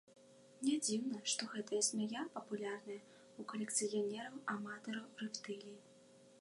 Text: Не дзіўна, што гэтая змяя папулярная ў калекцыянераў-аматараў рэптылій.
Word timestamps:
Не 0.67 0.77
дзіўна, 0.85 1.19
што 1.33 1.49
гэтая 1.51 1.81
змяя 1.89 2.23
папулярная 2.37 2.97
ў 2.97 3.41
калекцыянераў-аматараў 3.53 5.05
рэптылій. 5.25 5.77